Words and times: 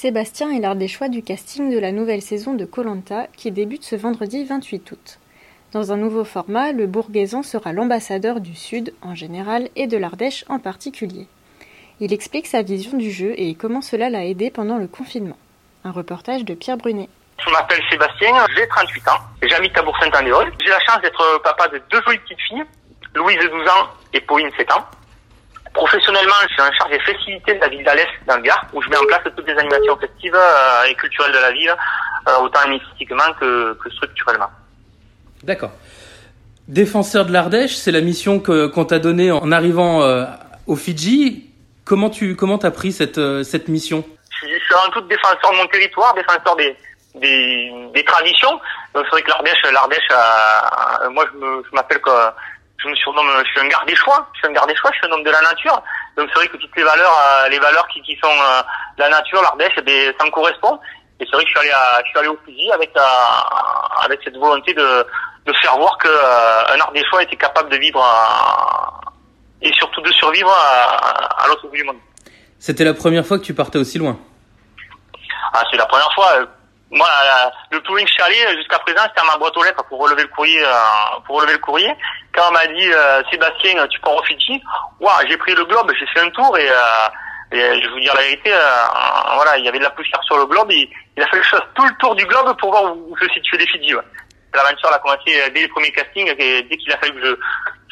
Sébastien 0.00 0.50
est 0.50 0.60
l'un 0.60 0.76
des 0.76 0.88
choix 0.88 1.10
du 1.10 1.22
casting 1.22 1.70
de 1.70 1.78
la 1.78 1.92
nouvelle 1.92 2.22
saison 2.22 2.54
de 2.54 2.64
Colanta 2.64 3.26
qui 3.36 3.50
débute 3.50 3.84
ce 3.84 3.96
vendredi 3.96 4.46
28 4.46 4.92
août. 4.92 5.18
Dans 5.72 5.92
un 5.92 5.98
nouveau 5.98 6.24
format, 6.24 6.72
le 6.72 6.86
Bourguaisan 6.86 7.42
sera 7.42 7.74
l'ambassadeur 7.74 8.40
du 8.40 8.54
Sud 8.54 8.94
en 9.02 9.14
général 9.14 9.68
et 9.76 9.86
de 9.86 9.98
l'Ardèche 9.98 10.46
en 10.48 10.58
particulier. 10.58 11.26
Il 12.00 12.14
explique 12.14 12.46
sa 12.46 12.62
vision 12.62 12.96
du 12.96 13.10
jeu 13.10 13.34
et 13.36 13.54
comment 13.54 13.82
cela 13.82 14.08
l'a 14.08 14.24
aidé 14.24 14.50
pendant 14.50 14.78
le 14.78 14.86
confinement. 14.88 15.36
Un 15.84 15.90
reportage 15.90 16.46
de 16.46 16.54
Pierre 16.54 16.78
Brunet. 16.78 17.10
Je 17.36 17.50
m'appelle 17.50 17.82
Sébastien, 17.90 18.30
j'ai 18.56 18.66
38 18.68 19.08
ans, 19.08 19.20
j'habite 19.42 19.76
à 19.76 19.82
Bourg-Saint-Andéol. 19.82 20.50
J'ai 20.64 20.70
la 20.70 20.80
chance 20.80 21.02
d'être 21.02 21.42
papa 21.44 21.68
de 21.68 21.82
deux 21.90 22.00
jolies 22.06 22.20
petites 22.20 22.40
filles, 22.48 22.64
Louise 23.14 23.36
12 23.38 23.68
ans 23.68 23.88
et 24.14 24.20
Pauline 24.22 24.50
7 24.56 24.72
ans. 24.72 24.86
Professionnellement, 25.72 26.34
je 26.48 26.52
suis 26.54 26.62
en 26.62 26.72
charge 26.72 26.90
des 26.90 27.00
festivités 27.00 27.54
de 27.54 27.60
la 27.60 27.68
ville 27.68 27.84
d'Alès 27.84 28.08
dans 28.26 28.36
le 28.36 28.42
Gard, 28.42 28.66
où 28.72 28.82
je 28.82 28.88
mets 28.88 28.96
en 28.96 29.04
place 29.04 29.20
toutes 29.36 29.46
les 29.46 29.56
animations 29.56 29.96
festives 29.96 30.34
euh, 30.34 30.84
et 30.88 30.94
culturelles 30.94 31.32
de 31.32 31.38
la 31.38 31.52
ville, 31.52 31.74
euh, 32.28 32.38
autant 32.42 32.68
mystiquement 32.68 33.32
que, 33.38 33.74
que 33.74 33.90
structurellement. 33.90 34.50
D'accord. 35.44 35.70
Défenseur 36.68 37.24
de 37.24 37.32
l'Ardèche, 37.32 37.74
c'est 37.76 37.92
la 37.92 38.00
mission 38.00 38.40
que 38.40 38.66
qu'on 38.66 38.84
t'a 38.84 38.98
donnée 38.98 39.32
en 39.32 39.50
arrivant 39.50 40.02
euh, 40.02 40.24
au 40.66 40.76
Fidji. 40.76 41.50
Comment 41.84 42.10
tu 42.10 42.36
comment 42.36 42.58
t'as 42.58 42.70
pris 42.70 42.92
cette 42.92 43.18
euh, 43.18 43.42
cette 43.42 43.68
mission? 43.68 44.04
Je 44.30 44.36
suis, 44.36 44.54
je 44.58 44.64
suis 44.64 44.74
avant 44.74 44.90
tout 44.92 45.00
défenseur 45.02 45.50
de 45.50 45.56
mon 45.56 45.66
territoire, 45.66 46.14
défenseur 46.14 46.54
des, 46.56 46.76
des, 47.16 47.72
des 47.92 48.04
traditions. 48.04 48.60
Donc 48.94 49.04
c'est 49.04 49.10
vrai 49.10 49.22
que 49.22 49.30
l'Ardèche, 49.30 49.62
l'Ardèche, 49.72 50.08
euh, 50.12 51.10
moi 51.10 51.24
je 51.32 51.38
me 51.38 51.62
je 51.68 51.74
m'appelle 51.74 52.00
que 52.00 52.10
je 52.82 52.88
me 52.88 52.94
surnomme, 52.96 53.28
je 53.44 53.50
suis 53.50 53.60
un 53.60 53.68
garde 53.68 53.86
des 53.86 53.96
choix, 53.96 54.26
je 54.34 54.38
suis 54.38 54.48
un 54.48 54.52
garde 54.52 54.68
des 54.68 54.76
choix, 54.76 54.90
je 54.92 54.98
suis 54.98 55.06
un 55.06 55.12
homme 55.12 55.22
de 55.24 55.30
la 55.30 55.40
nature. 55.42 55.82
Donc 56.16 56.28
c'est 56.32 56.38
vrai 56.38 56.48
que 56.48 56.56
toutes 56.56 56.76
les 56.76 56.82
valeurs, 56.82 57.12
euh, 57.26 57.48
les 57.48 57.58
valeurs 57.58 57.86
qui, 57.88 58.00
qui 58.02 58.16
sont 58.22 58.28
euh, 58.30 58.62
la 58.98 59.08
nature, 59.08 59.42
l'Ardèche, 59.42 59.72
eh 59.78 59.82
bien, 59.82 60.12
ça 60.18 60.24
me 60.26 60.30
correspond. 60.30 60.78
Et 61.20 61.24
c'est 61.26 61.36
vrai 61.36 61.44
que 61.44 61.50
je 61.50 61.58
suis 61.58 61.68
allé 61.68 61.70
à, 61.72 62.00
je 62.04 62.08
suis 62.10 62.18
allé 62.18 62.28
au 62.28 62.38
Fidji 62.46 62.72
avec 62.72 62.90
la, 62.94 63.06
avec 64.04 64.20
cette 64.24 64.36
volonté 64.36 64.72
de, 64.72 65.06
de 65.46 65.52
faire 65.60 65.76
voir 65.76 65.98
que 65.98 66.08
euh, 66.08 66.74
un 66.74 66.80
Ardéchois 66.80 67.22
était 67.22 67.36
capable 67.36 67.68
de 67.70 67.76
vivre 67.76 68.02
à- 68.02 69.00
et 69.62 69.70
surtout 69.74 70.00
de 70.00 70.10
survivre 70.12 70.50
à, 70.50 71.44
à 71.44 71.46
l'autre 71.48 71.66
bout 71.68 71.76
du 71.76 71.84
monde. 71.84 71.98
C'était 72.58 72.84
la 72.84 72.94
première 72.94 73.26
fois 73.26 73.38
que 73.38 73.44
tu 73.44 73.52
partais 73.54 73.78
aussi 73.78 73.98
loin? 73.98 74.18
Ah, 75.52 75.62
c'est 75.70 75.76
la 75.76 75.86
première 75.86 76.12
fois. 76.14 76.28
Euh, 76.92 76.96
Moi, 76.96 77.06
la- 77.24 77.52
le 77.70 77.80
que 77.80 77.98
je 78.00 78.12
suis 78.12 78.22
allé 78.22 78.36
euh, 78.48 78.56
jusqu'à 78.56 78.78
présent, 78.80 79.02
c'était 79.08 79.20
à 79.20 79.24
ma 79.32 79.36
boîte 79.38 79.56
aux 79.56 79.62
lettres 79.62 79.84
pour 79.88 80.00
relever 80.00 80.22
le 80.22 80.28
courrier. 80.28 80.62
euh, 80.64 80.70
pour 81.26 81.36
relever 81.36 81.52
le 81.54 81.58
courrier. 81.58 81.92
Quand 82.34 82.42
on 82.48 82.52
m'a 82.52 82.66
dit 82.66 82.92
euh, 82.92 83.22
Sébastien, 83.30 83.86
tu 83.88 84.00
pars 84.00 84.14
au 84.16 84.22
Fidji, 84.24 84.60
ouah, 85.00 85.20
j'ai 85.28 85.36
pris 85.36 85.54
le 85.54 85.64
globe, 85.64 85.92
j'ai 85.98 86.06
fait 86.06 86.20
un 86.20 86.30
tour 86.30 86.56
et, 86.58 86.68
euh, 86.68 87.52
et 87.52 87.60
euh, 87.60 87.74
je 87.76 87.80
vais 87.86 87.92
vous 87.92 88.00
dire 88.00 88.14
la 88.14 88.22
vérité, 88.22 88.52
euh, 88.52 88.58
voilà, 89.34 89.56
il 89.58 89.64
y 89.64 89.68
avait 89.68 89.78
de 89.78 89.84
la 89.84 89.90
poussière 89.90 90.22
sur 90.24 90.38
le 90.38 90.46
globe. 90.46 90.70
Il, 90.72 90.88
il 91.16 91.22
a 91.22 91.26
fait 91.28 91.36
le 91.36 91.42
chose 91.42 91.60
tout 91.74 91.84
le 91.84 91.94
tour 91.98 92.14
du 92.14 92.24
globe 92.26 92.56
pour 92.58 92.70
voir 92.70 92.96
où, 92.96 93.16
se 93.18 93.28
situaient 93.34 93.58
les 93.58 93.66
Fidji. 93.66 93.94
Ouais. 93.94 94.02
L'aventure 94.54 94.92
a 94.92 94.98
commencé 94.98 95.30
euh, 95.40 95.48
dès 95.54 95.60
les 95.62 95.68
premiers 95.68 95.92
castings 95.92 96.32
et 96.38 96.62
dès 96.62 96.76
qu'il 96.76 96.92
a 96.92 96.96
fallu 96.98 97.12
que 97.14 97.24
je, 97.26 97.36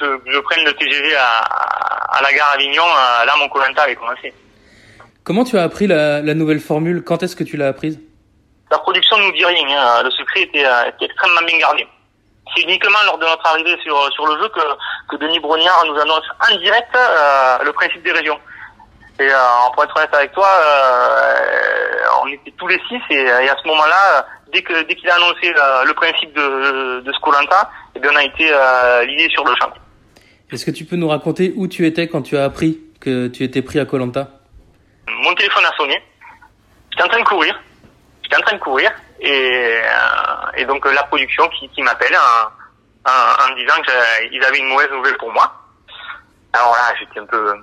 je, 0.00 0.32
je 0.32 0.38
prenne 0.38 0.64
le 0.64 0.72
TGV 0.74 1.16
à, 1.16 1.38
à 2.18 2.22
la 2.22 2.32
gare 2.32 2.52
Avignon, 2.54 2.84
euh, 2.84 3.24
là 3.24 3.32
mon 3.38 3.48
Colanta 3.48 3.82
avait 3.82 3.96
commencé. 3.96 4.32
Comment 5.24 5.42
tu 5.44 5.56
as 5.58 5.62
appris 5.62 5.86
la, 5.88 6.20
la 6.20 6.34
nouvelle 6.34 6.60
formule? 6.60 7.02
Quand 7.02 7.22
est-ce 7.22 7.34
que 7.34 7.44
tu 7.44 7.56
l'as 7.56 7.68
apprise? 7.68 7.98
La 8.74 8.78
production 8.80 9.16
ne 9.18 9.26
nous 9.26 9.32
dit 9.32 9.44
rien. 9.44 9.64
hein. 9.78 10.02
Le 10.02 10.10
secret 10.10 10.40
était, 10.42 10.66
euh, 10.66 10.88
était 10.88 11.04
extrêmement 11.04 11.42
bien 11.46 11.58
gardé. 11.58 11.86
C'est 12.54 12.62
uniquement 12.62 12.98
lors 13.06 13.18
de 13.18 13.24
notre 13.24 13.46
arrivée 13.46 13.76
sur, 13.84 13.96
sur 14.12 14.26
le 14.26 14.34
jeu 14.42 14.48
que, 14.48 14.60
que 15.10 15.16
Denis 15.22 15.38
Brognard 15.38 15.84
nous 15.86 15.96
annonce 16.00 16.24
en 16.50 16.56
direct 16.56 16.90
euh, 16.96 17.58
le 17.62 17.72
principe 17.72 18.02
des 18.02 18.10
régions. 18.10 18.38
Et 19.20 19.28
euh, 19.30 19.36
pour 19.72 19.84
être 19.84 19.96
honnête 19.96 20.12
avec 20.12 20.32
toi, 20.32 20.48
euh, 20.48 22.22
on 22.24 22.26
était 22.32 22.52
tous 22.58 22.66
les 22.66 22.80
six 22.88 23.00
et, 23.10 23.22
et 23.22 23.48
à 23.48 23.56
ce 23.62 23.68
moment-là, 23.68 24.26
dès 24.52 24.62
que 24.62 24.82
dès 24.82 24.94
qu'il 24.96 25.08
a 25.08 25.14
annoncé 25.14 25.52
le 25.86 25.92
principe 25.94 26.32
de, 26.34 27.00
de 27.00 27.12
Scolanta, 27.12 27.70
eh 27.94 28.00
bien 28.00 28.10
on 28.12 28.16
a 28.16 28.24
été 28.24 28.48
euh, 28.52 29.04
liés 29.06 29.28
sur 29.30 29.44
le 29.44 29.54
champ. 29.60 29.70
Est-ce 30.50 30.66
que 30.66 30.72
tu 30.72 30.84
peux 30.84 30.96
nous 30.96 31.08
raconter 31.08 31.52
où 31.56 31.68
tu 31.68 31.86
étais 31.86 32.08
quand 32.08 32.22
tu 32.22 32.36
as 32.36 32.42
appris 32.44 32.80
que 33.00 33.28
tu 33.28 33.44
étais 33.44 33.62
pris 33.62 33.78
à 33.78 33.84
Colanta 33.84 34.26
Mon 35.22 35.32
téléphone 35.34 35.64
a 35.64 35.76
sonné. 35.76 36.02
J'étais 36.90 37.04
en 37.04 37.08
train 37.08 37.20
de 37.20 37.24
courir. 37.24 37.54
En 38.36 38.40
train 38.40 38.56
de 38.56 38.60
courir 38.60 38.90
et, 39.20 39.80
euh, 40.58 40.64
donc 40.66 40.84
euh, 40.86 40.92
la 40.92 41.02
production 41.04 41.48
qui, 41.48 41.82
m'appelle 41.82 42.14
en, 42.16 43.10
en, 43.10 43.44
en 43.44 43.50
me 43.50 43.56
disant 43.56 43.80
qu'ils 43.82 44.44
avaient 44.44 44.58
une 44.58 44.68
mauvaise 44.68 44.90
nouvelle 44.90 45.16
pour 45.18 45.32
moi. 45.32 45.52
Alors 46.52 46.72
là, 46.72 46.94
j'étais 46.98 47.20
un 47.20 47.26
peu 47.26 47.54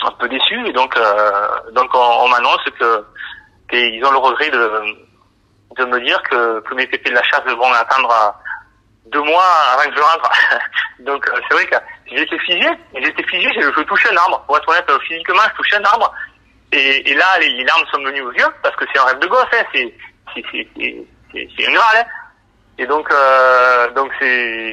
un 0.00 0.10
peu 0.12 0.28
déçu 0.28 0.66
et 0.66 0.72
donc 0.72 0.96
euh, 0.96 1.48
donc 1.72 1.90
on, 1.92 1.98
on 1.98 2.28
m'annonce 2.28 2.62
que 2.78 3.04
qu'ils 3.70 4.04
ont 4.04 4.12
le 4.12 4.18
regret 4.18 4.50
de 4.50 4.82
de 5.76 5.84
me 5.84 6.00
dire 6.00 6.20
que, 6.30 6.74
mes 6.74 6.86
pépés 6.86 7.10
de 7.10 7.14
la 7.14 7.22
chasse 7.24 7.44
devront 7.44 7.72
attendre 7.72 8.34
deux 9.06 9.22
mois 9.22 9.44
avant 9.72 9.90
que 9.90 9.96
je 9.96 10.02
rentre. 10.02 10.30
donc 11.00 11.30
c'est 11.48 11.54
vrai 11.54 11.66
que 11.66 11.76
j'étais 12.06 12.38
figé, 12.40 12.68
j'étais 12.94 13.22
figé, 13.24 13.48
je, 13.54 13.72
je 13.76 13.82
touchais 13.82 14.12
un 14.12 14.16
arbre. 14.16 14.42
Pour 14.46 14.56
être 14.56 14.68
honnête, 14.68 14.90
physiquement, 15.06 15.42
je 15.50 15.56
touchais 15.56 15.76
un 15.76 15.84
arbre. 15.84 16.12
Et, 16.72 17.10
et 17.10 17.14
là, 17.14 17.24
les, 17.40 17.48
les 17.50 17.64
larmes 17.64 17.84
sont 17.92 18.02
venues 18.02 18.20
aux 18.22 18.32
yeux 18.32 18.46
parce 18.62 18.76
que 18.76 18.84
c'est 18.92 19.00
un 19.00 19.04
rêve 19.04 19.18
de 19.20 19.26
gosse, 19.26 19.44
hein, 19.52 19.64
c'est 19.74 19.94
c'est 20.34 20.42
c'est 20.52 20.68
c'est 20.76 20.96
c'est- 21.32 21.48
c'est 21.56 21.66
un 21.68 21.72
Graal, 21.72 21.96
hein. 22.00 22.04
Et 22.80 22.86
donc 22.86 23.10
euh, 23.12 23.90
donc 23.92 24.12
c'est 24.20 24.72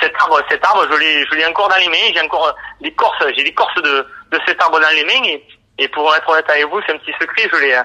cet 0.00 0.12
arbre 0.20 0.40
cet 0.48 0.64
arbre 0.64 0.86
je 0.92 0.96
l'ai 0.98 1.24
je 1.26 1.34
l'ai 1.34 1.46
encore 1.46 1.68
dans 1.68 1.76
les 1.76 1.88
mains, 1.88 2.12
j'ai 2.14 2.20
encore 2.20 2.54
l'écorce 2.80 3.24
j'ai 3.36 3.42
l'écorce 3.42 3.74
de 3.82 4.06
de 4.30 4.38
cet 4.46 4.62
arbre 4.62 4.78
dans 4.78 4.94
les 4.94 5.04
mains 5.04 5.24
et 5.24 5.42
et 5.78 5.88
pour 5.88 6.14
être 6.14 6.28
honnête 6.28 6.48
avec 6.48 6.66
vous, 6.68 6.80
c'est 6.86 6.92
un 6.92 6.98
petit 6.98 7.12
secret, 7.20 7.48
je 7.52 7.58
l'ai 7.58 7.76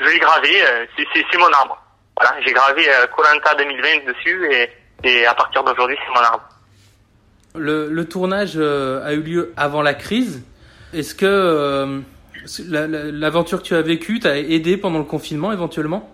je 0.00 0.06
l'ai 0.06 0.18
gravé, 0.18 0.50
euh, 0.62 0.84
c'est 0.96 1.06
c'est 1.30 1.38
mon 1.38 1.50
arbre. 1.52 1.80
Voilà, 2.20 2.34
j'ai 2.44 2.52
gravé 2.52 2.84
Colanta 3.16 3.54
2020 3.54 4.04
dessus 4.06 4.48
et 4.52 4.70
et 5.04 5.24
à 5.26 5.32
partir 5.34 5.64
d'aujourd'hui, 5.64 5.96
c'est 6.04 6.12
mon 6.12 6.20
arbre. 6.26 6.42
le, 7.54 7.88
le 7.88 8.04
tournage 8.08 8.52
euh, 8.56 9.02
a 9.06 9.12
eu 9.14 9.22
lieu 9.22 9.54
avant 9.56 9.80
la 9.80 9.94
crise. 9.94 10.44
Est-ce 10.92 11.14
que 11.14 12.02
euh, 12.42 12.64
la- 12.68 12.86
la- 12.86 13.10
l'aventure 13.10 13.58
que 13.62 13.66
tu 13.68 13.74
as 13.74 13.82
vécue 13.82 14.20
t'a 14.20 14.38
aidé 14.38 14.76
pendant 14.76 14.98
le 14.98 15.04
confinement 15.04 15.52
éventuellement? 15.52 16.08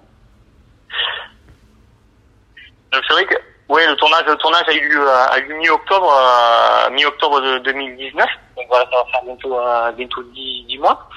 Donc 2.93 3.03
c'est 3.09 3.15
vrai 3.15 3.25
que 3.27 3.35
ouais 3.69 3.87
le 3.87 3.97
tournage 3.97 4.25
le 4.27 4.37
tournage 4.37 4.65
a 4.69 4.73
eu 4.73 4.89
lieu 4.89 5.01
euh, 5.09 5.27
a 5.27 5.39
eu 5.39 5.55
mi-octobre 5.55 6.13
euh, 6.13 6.91
mi-octobre 6.91 7.41
de 7.41 7.59
2019 7.59 8.27
donc 8.57 8.67
voilà 8.69 8.85
ça 8.91 8.97
va 8.99 9.05
faire 9.11 9.23
bientôt 9.25 9.59
euh, 9.59 9.93
bientôt 9.93 10.23
10, 10.23 10.65
10 10.69 10.79
mois. 10.79 11.09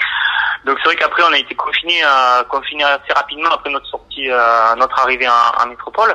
Donc 0.65 0.77
c'est 0.83 0.89
vrai 0.89 0.95
qu'après 0.97 1.23
on 1.23 1.31
a 1.31 1.37
été 1.37 1.55
confiné 1.55 2.03
euh, 2.03 2.43
confiné 2.49 2.83
assez 2.83 3.13
rapidement 3.15 3.49
après 3.51 3.69
notre 3.69 3.85
sortie 3.85 4.29
euh, 4.29 4.75
notre 4.75 4.99
arrivée 4.99 5.27
en, 5.29 5.67
métropole. 5.67 6.13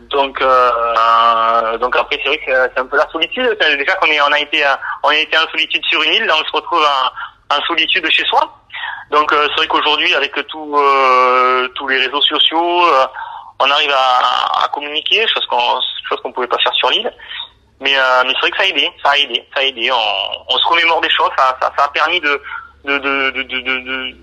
Donc 0.00 0.40
euh, 0.40 1.76
donc 1.78 1.94
après 1.96 2.18
c'est 2.22 2.28
vrai 2.28 2.38
que 2.38 2.52
c'est 2.74 2.80
un 2.80 2.86
peu 2.86 2.96
la 2.96 3.06
solitude. 3.10 3.54
Déjà 3.60 3.94
qu'on 3.96 4.06
est 4.06 4.20
on 4.22 4.32
a 4.32 4.38
été 4.38 4.64
euh, 4.64 4.74
on 5.02 5.08
a 5.08 5.16
été 5.16 5.36
en 5.36 5.46
solitude 5.50 5.84
sur 5.90 6.02
une 6.04 6.14
île 6.14 6.24
là 6.24 6.34
on 6.40 6.44
se 6.46 6.52
retrouve 6.52 6.86
en, 7.50 7.60
solitude 7.66 8.08
chez 8.10 8.24
soi 8.24 8.40
donc 9.10 9.32
euh, 9.32 9.46
c'est 9.48 9.56
vrai 9.56 9.66
qu'aujourd'hui 9.68 10.14
avec 10.14 10.32
tout 10.46 10.76
euh, 10.76 11.68
tous 11.74 11.88
les 11.88 11.98
réseaux 11.98 12.22
sociaux 12.22 12.84
euh, 12.86 13.06
on 13.58 13.70
arrive 13.70 13.90
à, 13.90 14.64
à 14.64 14.68
communiquer, 14.68 15.26
chose 15.28 15.46
qu'on 15.46 15.80
chose 16.08 16.20
qu'on 16.22 16.32
pouvait 16.32 16.46
pas 16.46 16.58
faire 16.58 16.74
sur 16.74 16.90
l'île. 16.90 17.10
Mais, 17.80 17.96
euh, 17.96 18.22
mais 18.24 18.32
c'est 18.34 18.40
vrai 18.40 18.50
que 18.50 18.56
ça 18.56 18.62
a 18.62 18.66
aidé, 18.66 18.90
ça 19.04 19.10
a 19.10 19.16
aidé, 19.16 19.48
ça 19.54 19.60
a 19.60 19.64
aidé. 19.64 19.90
On, 19.92 20.54
on 20.54 20.58
se 20.58 20.66
remémore 20.68 21.00
des 21.00 21.10
choses, 21.10 21.30
ça, 21.36 21.56
ça, 21.60 21.72
ça 21.76 21.84
a 21.84 21.88
permis 21.88 22.20
de 22.20 22.40
de 22.84 22.98
de 22.98 23.30
de 23.30 23.42
de, 23.42 23.60
de, 23.60 24.16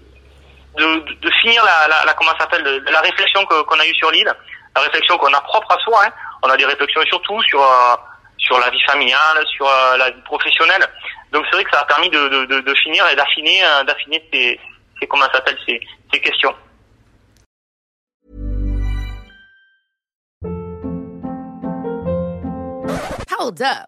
de, 0.78 1.16
de- 1.22 1.32
finir 1.42 1.64
la, 1.66 1.88
la, 1.88 2.06
la 2.06 2.14
comment 2.14 2.32
s'appelle 2.40 2.64
la 2.64 3.02
réflexion 3.02 3.46
qu'on 3.46 3.80
a 3.80 3.86
eue 3.86 3.96
sur 3.96 4.10
l'île, 4.12 4.32
la 4.76 4.82
réflexion 4.82 5.18
qu'on 5.18 5.34
a 5.34 5.42
propre 5.42 5.72
à 5.72 5.80
soi. 5.80 6.02
Hein. 6.06 6.12
On 6.42 6.50
a 6.50 6.58
des 6.58 6.66
réflexions 6.66 7.02
surtout 7.08 7.42
sur 7.44 7.62
euh, 7.62 7.96
sur 8.44 8.60
la 8.60 8.70
vie 8.70 8.82
familiale, 8.84 9.46
sur 9.48 9.68
euh, 9.68 9.98
la 9.98 10.12
vie 10.12 10.22
professionnelle. 10.22 10.86
Donc 11.32 11.46
c'est 11.50 11.56
vrai 11.56 11.64
que 11.64 11.72
ça 11.72 11.82
a 11.82 11.86
permis 11.86 12.10
de, 12.10 12.74
finir 12.84 13.08
et 13.10 13.16
d'affiner 13.16 13.64
euh, 13.64 13.84
d'affiner 13.86 14.24
ces, 14.32 14.60
ces 15.00 15.08
comment 15.08 15.26
s'appelle 15.34 15.58
ces, 15.66 15.80
questions. 16.20 16.54
Hold 23.40 23.62
up. 23.62 23.88